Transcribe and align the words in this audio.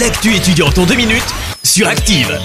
L'actu 0.00 0.34
étudiante 0.34 0.78
en 0.78 0.86
deux 0.86 0.96
minutes 0.96 1.34
sur 1.62 1.86
Active. 1.86 2.36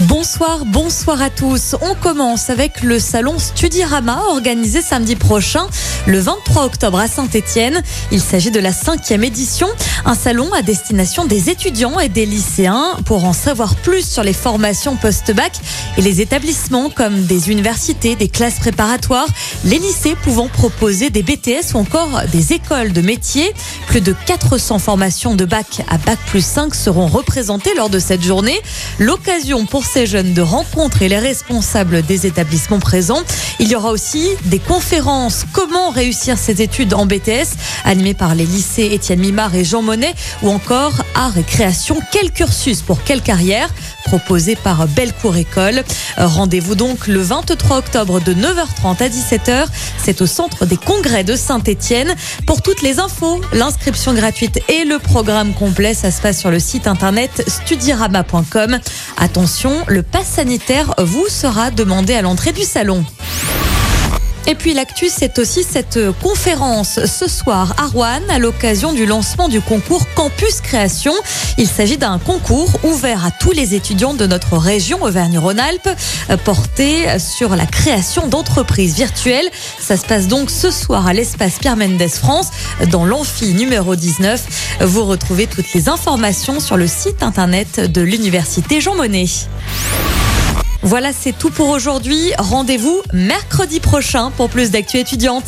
Bonsoir, 0.00 0.64
bonsoir 0.64 1.22
à 1.22 1.30
tous. 1.30 1.76
On 1.80 1.94
commence 1.94 2.50
avec 2.50 2.82
le 2.82 2.98
salon 2.98 3.38
Studirama 3.38 4.24
organisé 4.30 4.82
samedi 4.82 5.14
prochain, 5.14 5.68
le 6.06 6.18
23 6.18 6.64
octobre 6.64 6.98
à 6.98 7.06
Saint-Étienne. 7.06 7.80
Il 8.10 8.20
s'agit 8.20 8.50
de 8.50 8.58
la 8.58 8.72
cinquième 8.72 9.22
édition, 9.22 9.68
un 10.04 10.16
salon 10.16 10.52
à 10.52 10.62
destination 10.62 11.26
des 11.26 11.48
étudiants 11.48 12.00
et 12.00 12.08
des 12.08 12.26
lycéens 12.26 12.96
pour 13.04 13.24
en 13.24 13.32
savoir 13.32 13.76
plus 13.76 14.04
sur 14.04 14.24
les 14.24 14.32
formations 14.32 14.96
post-bac 14.96 15.52
et 15.96 16.02
les 16.02 16.20
établissements 16.20 16.90
comme 16.90 17.22
des 17.22 17.52
universités, 17.52 18.16
des 18.16 18.28
classes 18.28 18.58
préparatoires, 18.58 19.28
les 19.64 19.78
lycées 19.78 20.16
pouvant 20.24 20.48
proposer 20.48 21.10
des 21.10 21.22
BTS 21.22 21.72
ou 21.74 21.78
encore 21.78 22.22
des 22.32 22.52
écoles 22.52 22.92
de 22.92 23.00
métiers. 23.00 23.54
Plus 23.86 24.00
de 24.00 24.14
400 24.26 24.80
formations 24.80 25.36
de 25.36 25.44
bac 25.44 25.82
à 25.88 25.98
bac 25.98 26.18
plus 26.26 26.44
5 26.44 26.74
seront 26.74 27.06
représentées 27.06 27.74
lors 27.76 27.90
de 27.90 28.00
cette 28.00 28.22
journée. 28.22 28.60
L'occasion 28.98 29.66
pour 29.66 29.83
ces 29.84 30.06
jeunes 30.06 30.34
de 30.34 30.42
rencontrer 30.42 31.08
les 31.08 31.18
responsables 31.18 32.02
des 32.02 32.26
établissements 32.26 32.80
présents. 32.80 33.22
Il 33.60 33.68
y 33.68 33.76
aura 33.76 33.90
aussi 33.90 34.28
des 34.46 34.58
conférences 34.58 35.44
Comment 35.52 35.90
réussir 35.90 36.38
ses 36.38 36.62
études 36.62 36.94
en 36.94 37.06
BTS 37.06 37.56
animées 37.84 38.14
par 38.14 38.34
les 38.34 38.46
lycées 38.46 38.90
Étienne 38.92 39.20
Mimard 39.20 39.54
et 39.54 39.64
Jean 39.64 39.82
Monnet 39.82 40.14
ou 40.42 40.50
encore 40.50 41.04
Art 41.14 41.36
et 41.38 41.42
création 41.42 41.98
Quel 42.10 42.30
cursus 42.30 42.82
pour 42.82 43.02
quelle 43.04 43.22
carrière 43.22 43.68
proposé 44.04 44.54
par 44.54 44.86
Bellecour 44.86 45.36
École. 45.36 45.82
Rendez-vous 46.16 46.74
donc 46.74 47.06
le 47.06 47.20
23 47.20 47.78
octobre 47.78 48.20
de 48.20 48.32
9h30 48.34 49.02
à 49.02 49.08
17h. 49.08 49.66
C'est 50.02 50.20
au 50.20 50.26
centre 50.26 50.66
des 50.66 50.76
congrès 50.76 51.24
de 51.24 51.34
Saint-Étienne. 51.34 52.14
Pour 52.46 52.62
toutes 52.62 52.82
les 52.82 53.00
infos, 53.00 53.40
l'inscription 53.52 54.14
gratuite 54.14 54.60
et 54.68 54.84
le 54.84 54.98
programme 54.98 55.54
complet, 55.54 55.94
ça 55.94 56.10
se 56.10 56.20
passe 56.20 56.38
sur 56.38 56.50
le 56.50 56.60
site 56.60 56.86
internet 56.86 57.44
studirama.com. 57.48 58.78
Attention, 59.16 59.73
le 59.86 60.02
pass 60.02 60.26
sanitaire 60.26 60.94
vous 60.98 61.28
sera 61.28 61.70
demandé 61.70 62.14
à 62.14 62.22
l'entrée 62.22 62.52
du 62.52 62.62
salon. 62.62 63.04
Et 64.46 64.54
puis 64.54 64.74
l'actu, 64.74 65.06
c'est 65.08 65.38
aussi 65.38 65.62
cette 65.62 65.98
conférence 66.22 67.00
ce 67.06 67.28
soir 67.28 67.74
à 67.78 67.86
Rouen 67.86 68.20
à 68.28 68.38
l'occasion 68.38 68.92
du 68.92 69.06
lancement 69.06 69.48
du 69.48 69.62
concours 69.62 70.06
Campus 70.14 70.60
Création. 70.60 71.14
Il 71.56 71.66
s'agit 71.66 71.96
d'un 71.96 72.18
concours 72.18 72.68
ouvert 72.84 73.24
à 73.24 73.30
tous 73.30 73.52
les 73.52 73.74
étudiants 73.74 74.12
de 74.12 74.26
notre 74.26 74.58
région 74.58 75.02
Auvergne-Rhône-Alpes 75.02 75.88
porté 76.44 77.18
sur 77.18 77.56
la 77.56 77.64
création 77.64 78.26
d'entreprises 78.26 78.94
virtuelles. 78.94 79.48
Ça 79.80 79.96
se 79.96 80.04
passe 80.04 80.28
donc 80.28 80.50
ce 80.50 80.70
soir 80.70 81.06
à 81.06 81.14
l'espace 81.14 81.58
Pierre 81.58 81.76
Mendès 81.76 82.08
France 82.08 82.50
dans 82.90 83.06
l'amphi 83.06 83.54
numéro 83.54 83.96
19. 83.96 84.78
Vous 84.82 85.04
retrouvez 85.04 85.46
toutes 85.46 85.72
les 85.72 85.88
informations 85.88 86.60
sur 86.60 86.76
le 86.76 86.86
site 86.86 87.22
internet 87.22 87.80
de 87.80 88.02
l'université 88.02 88.82
Jean 88.82 88.94
Monnet. 88.94 89.24
Voilà, 90.84 91.12
c'est 91.14 91.32
tout 91.32 91.50
pour 91.50 91.70
aujourd'hui. 91.70 92.32
Rendez-vous 92.38 93.00
mercredi 93.14 93.80
prochain 93.80 94.30
pour 94.30 94.50
plus 94.50 94.70
d'actu 94.70 94.98
étudiante. 94.98 95.44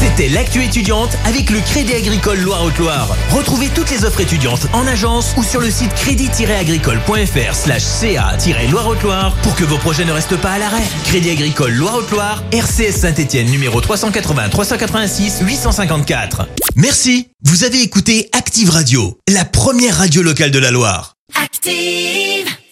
C'était 0.00 0.28
l'actu 0.28 0.62
étudiante 0.62 1.10
avec 1.24 1.48
le 1.48 1.60
Crédit 1.60 1.94
Agricole 1.94 2.38
Loire-Haute-Loire. 2.40 3.16
Retrouvez 3.30 3.68
toutes 3.68 3.90
les 3.90 4.04
offres 4.04 4.20
étudiantes 4.20 4.66
en 4.74 4.86
agence 4.86 5.32
ou 5.38 5.42
sur 5.42 5.60
le 5.60 5.70
site 5.70 5.94
crédit-agricole.fr 5.94 7.54
slash 7.54 7.82
ca-loire-haute-loire 7.82 9.34
pour 9.42 9.54
que 9.56 9.64
vos 9.64 9.78
projets 9.78 10.04
ne 10.04 10.12
restent 10.12 10.36
pas 10.36 10.52
à 10.52 10.58
l'arrêt. 10.58 10.82
Crédit 11.04 11.30
Agricole 11.30 11.72
Loire-Haute-Loire, 11.72 12.42
RCS 12.52 13.00
Saint-Etienne 13.00 13.50
numéro 13.50 13.80
380 13.80 14.50
386 14.50 15.40
854. 15.40 16.48
Merci. 16.76 17.28
Vous 17.44 17.64
avez 17.64 17.80
écouté 17.80 18.28
Active 18.32 18.68
Radio, 18.68 19.18
la 19.26 19.46
première 19.46 19.96
radio 19.96 20.20
locale 20.22 20.50
de 20.50 20.58
la 20.58 20.70
Loire. 20.70 21.14
Active! 21.42 22.59